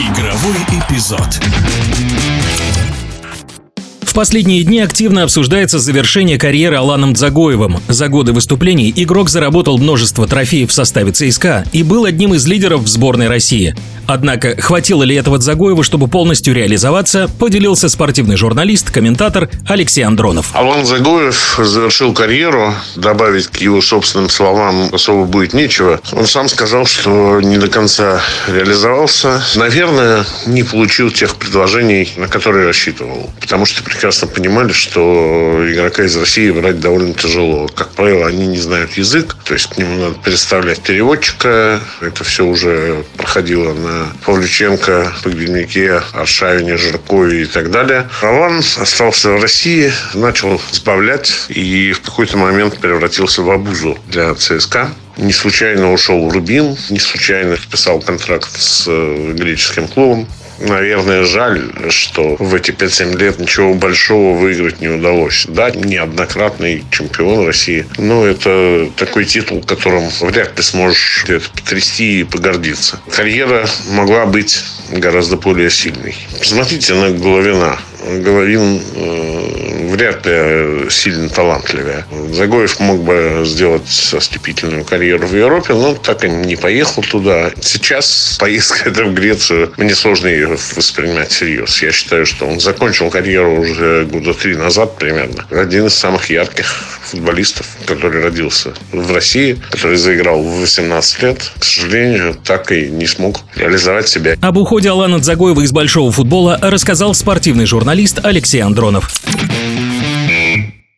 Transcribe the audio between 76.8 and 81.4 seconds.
на Головина. Головин вряд ли сильно